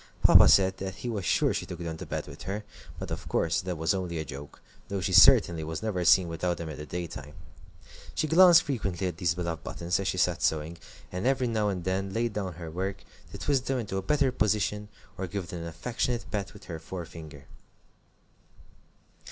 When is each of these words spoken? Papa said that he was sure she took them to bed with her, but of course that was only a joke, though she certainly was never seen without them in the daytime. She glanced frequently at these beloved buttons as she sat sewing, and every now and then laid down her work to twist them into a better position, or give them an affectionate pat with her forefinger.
Papa 0.23 0.47
said 0.49 0.77
that 0.77 0.95
he 0.95 1.09
was 1.09 1.25
sure 1.25 1.53
she 1.53 1.67
took 1.67 1.77
them 1.77 1.95
to 1.97 2.07
bed 2.07 2.25
with 2.25 2.41
her, 2.41 2.63
but 2.97 3.11
of 3.11 3.27
course 3.29 3.61
that 3.61 3.77
was 3.77 3.93
only 3.93 4.17
a 4.17 4.25
joke, 4.25 4.59
though 4.87 4.99
she 4.99 5.13
certainly 5.13 5.63
was 5.63 5.83
never 5.83 6.03
seen 6.03 6.27
without 6.27 6.57
them 6.57 6.69
in 6.69 6.77
the 6.77 6.87
daytime. 6.87 7.35
She 8.15 8.25
glanced 8.25 8.63
frequently 8.63 9.05
at 9.05 9.17
these 9.17 9.35
beloved 9.35 9.63
buttons 9.63 9.99
as 9.99 10.07
she 10.07 10.17
sat 10.17 10.41
sewing, 10.41 10.79
and 11.11 11.27
every 11.27 11.45
now 11.45 11.69
and 11.69 11.83
then 11.83 12.13
laid 12.13 12.33
down 12.33 12.53
her 12.53 12.71
work 12.71 13.03
to 13.31 13.37
twist 13.37 13.67
them 13.67 13.77
into 13.77 13.97
a 13.97 14.01
better 14.01 14.31
position, 14.31 14.89
or 15.19 15.27
give 15.27 15.49
them 15.49 15.61
an 15.61 15.67
affectionate 15.67 16.25
pat 16.31 16.51
with 16.55 16.63
her 16.63 16.79
forefinger. 16.79 17.45